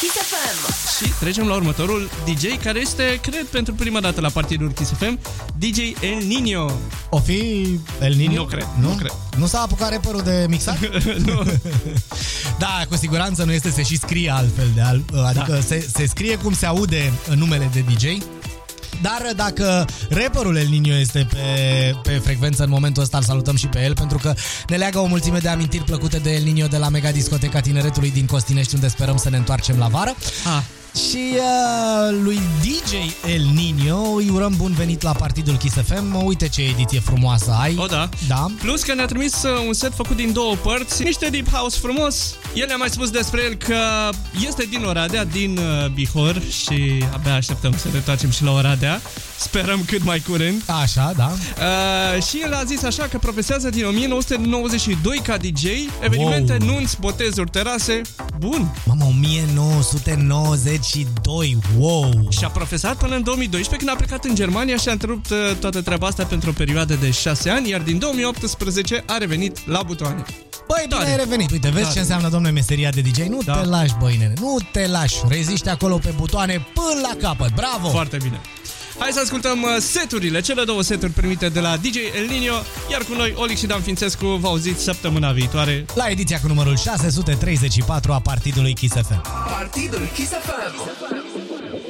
[0.00, 0.72] Kiss FM.
[0.96, 5.18] Și trecem la următorul DJ care este, cred, pentru prima dată la partidul Kiss FM,
[5.58, 6.70] DJ El Nino.
[7.10, 7.68] O fi
[8.00, 8.34] El Nino?
[8.34, 9.12] Nu cred, Nu, nu cred.
[9.36, 10.78] Nu s-a apucat rapperul de mixat?
[11.26, 11.42] nu.
[12.58, 15.60] da, cu siguranță nu este, se și scrie altfel de alt, adică da.
[15.60, 18.04] se, se scrie cum se aude în numele de DJ.
[19.04, 23.66] Dar dacă rapperul El Nino este pe, pe frecvență în momentul ăsta, îl salutăm și
[23.66, 24.34] pe el, pentru că
[24.68, 28.10] ne leagă o mulțime de amintiri plăcute de El Nino de la mega discoteca tineretului
[28.10, 30.14] din Costinești, unde sperăm să ne întoarcem la vară.
[30.56, 30.62] Ah.
[31.08, 32.92] Și uh, lui DJ
[33.34, 36.24] El Nino îi urăm bun venit la partidul Kiss FM.
[36.24, 37.76] Uite ce ediție frumoasă ai.
[37.78, 38.08] O, da.
[38.28, 38.46] Da.
[38.60, 42.34] Plus că ne-a trimis uh, un set făcut din două părți, niște deep house frumos.
[42.54, 43.76] El ne-a mai spus despre el că
[44.46, 49.00] este din Oradea, din uh, Bihor și abia așteptăm să ne întoarcem și la Oradea.
[49.38, 50.62] Sperăm cât mai curând.
[50.82, 51.32] Așa, da.
[51.32, 55.64] Uh, și el a zis așa că profesează din 1992 ca DJ,
[56.00, 56.68] evenimente, Wow.
[56.74, 58.00] nunți, botezuri, terase.
[58.38, 58.74] Bun.
[58.86, 62.26] Mamă, 1992, wow!
[62.30, 65.36] Și a profesat până în 2012 când a plecat în Germania și a întrerupt uh,
[65.60, 69.82] toată treaba asta pentru o perioadă de 6 ani, iar din 2018 a revenit la
[69.86, 70.22] butoane.
[70.66, 71.50] Băi, bine ai revenit.
[71.50, 71.94] Uite, vezi Tare.
[71.94, 73.18] ce înseamnă, domnule, meseria de DJ?
[73.18, 73.56] Nu Da.
[73.60, 74.32] te lași, băi, nene.
[74.40, 75.16] Nu te lași.
[75.28, 77.54] Reziști acolo pe butoane până la capăt.
[77.54, 77.88] Bravo!
[77.88, 78.40] Foarte bine.
[78.98, 82.54] Hai să ascultăm uh, seturile, cele două seturi primite de la DJ El Nino,
[82.90, 85.84] iar cu noi Olic și Dan Fințescu vă auziți săptămâna viitoare.
[85.94, 89.22] La ediția cu numărul 634 a partidului Kiss FM.
[89.50, 91.84] Partidul Kiss FM.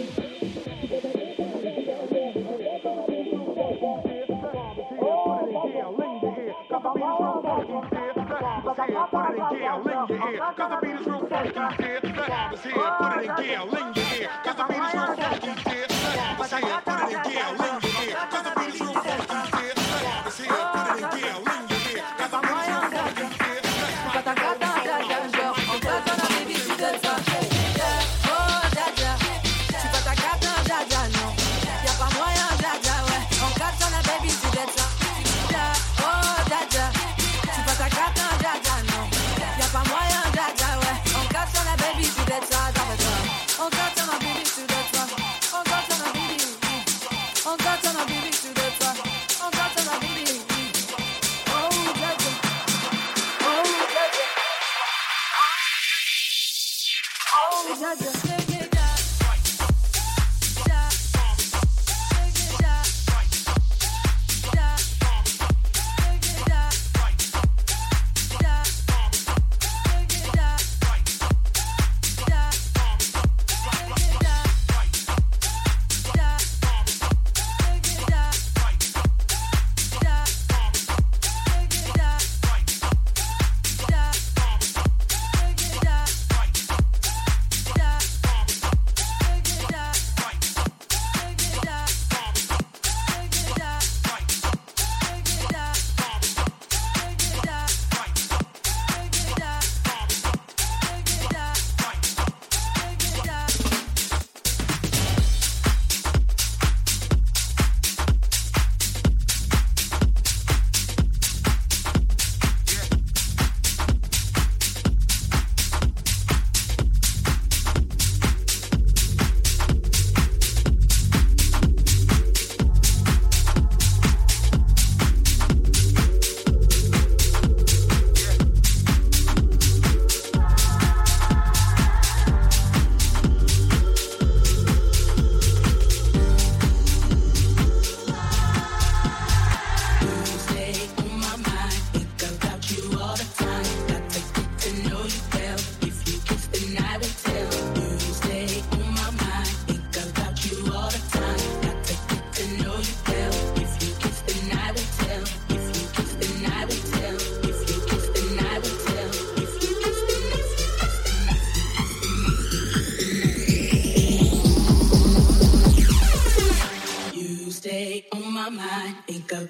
[8.86, 10.38] here, put it in gear, lean your ear.
[10.56, 12.00] Cause the beat is real funky, dear.
[12.00, 14.30] The bomb is here, put it in gear, lean your ear.
[14.44, 15.93] Cause the beat is real funky, dear.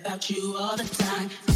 [0.04, 1.53] About you all the time.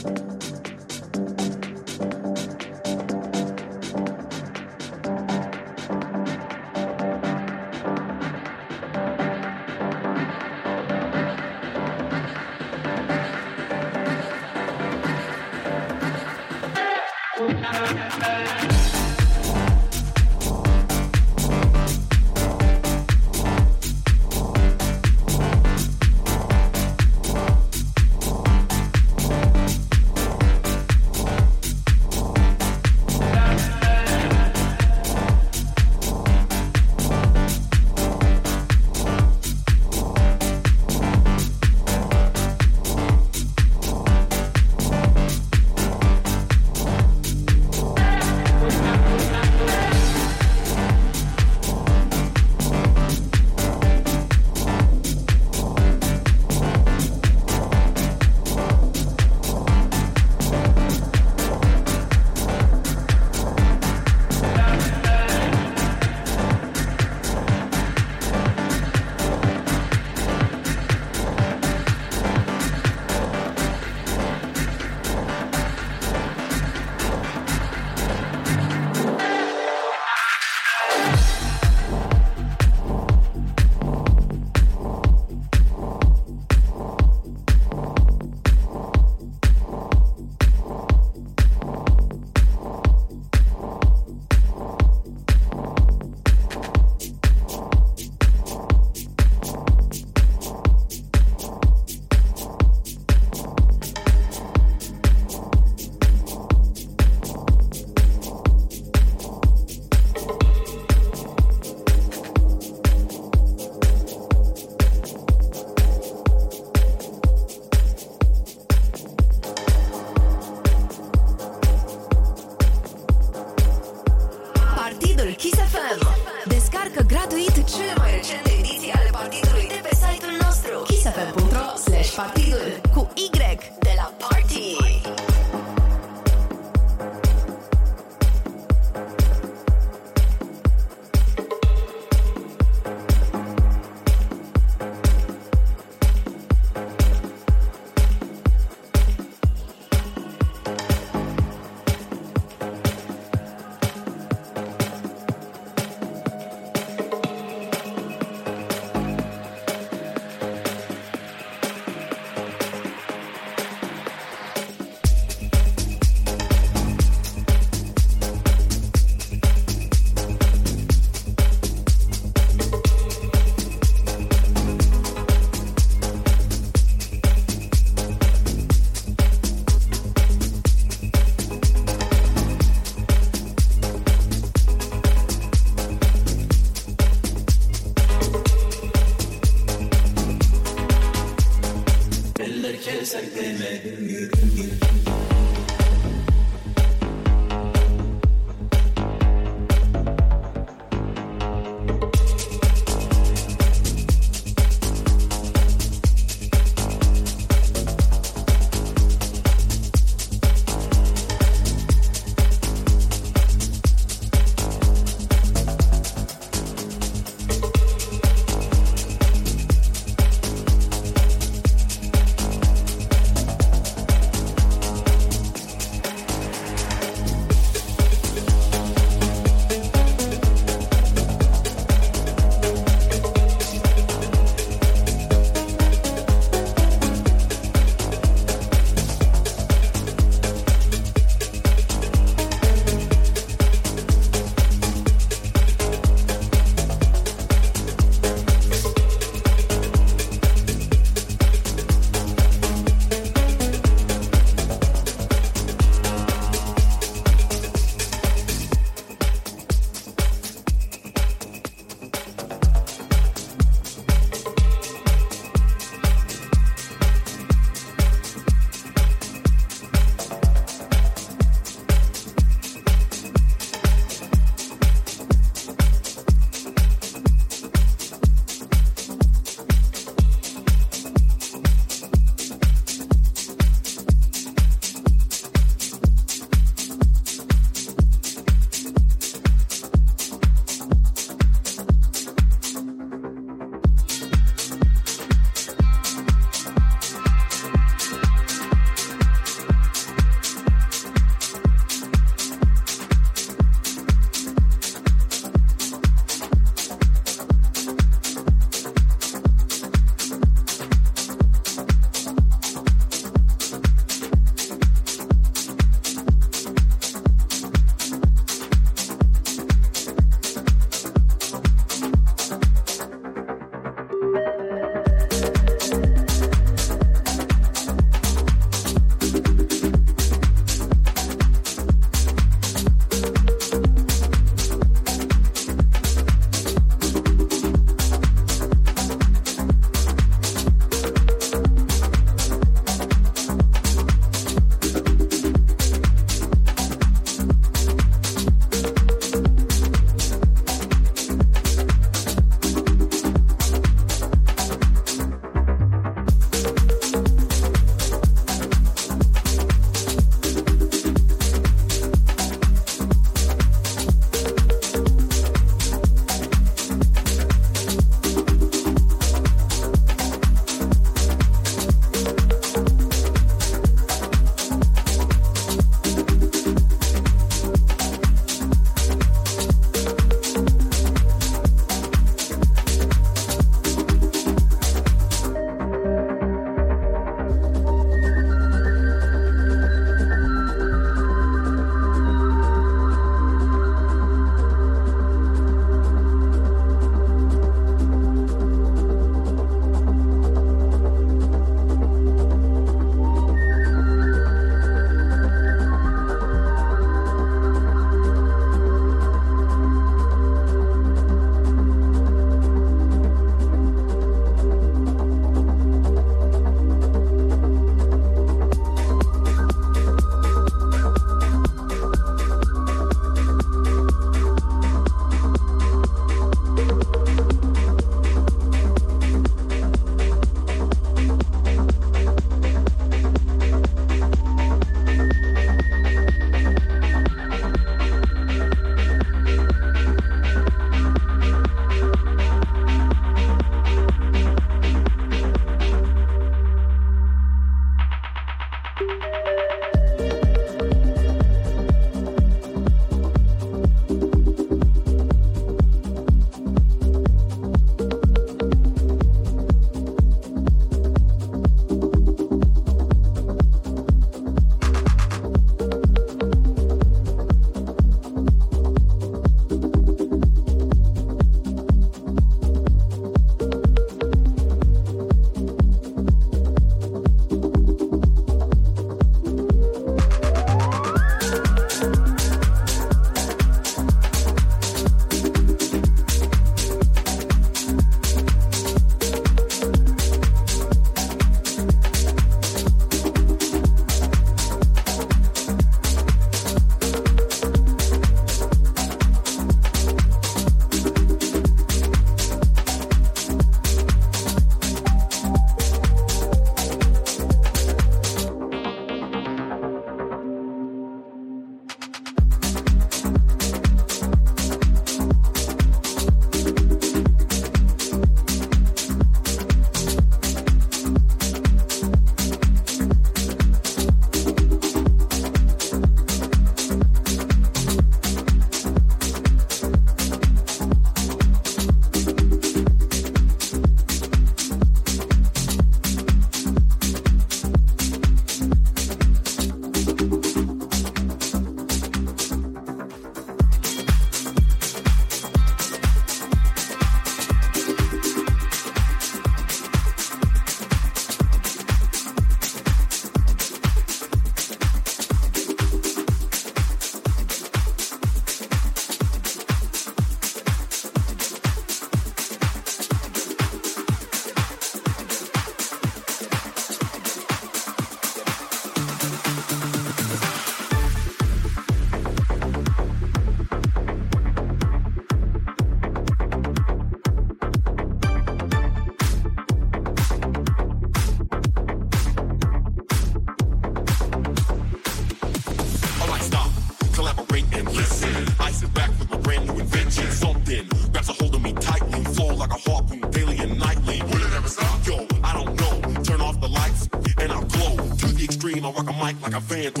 [599.51, 600.00] like a fan.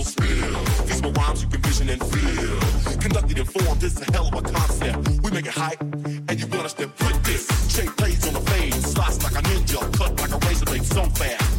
[0.00, 0.86] musical spill.
[0.86, 3.00] These my rhymes you can vision and feel.
[3.00, 5.20] Conducted in form, this is a hell of a concept.
[5.22, 7.46] We make it hype, and you want us to put this.
[7.74, 11.04] Shape plays on the fade, slice like a ninja, cut like a razor blade so
[11.04, 11.49] fast.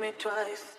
[0.00, 0.73] me twice.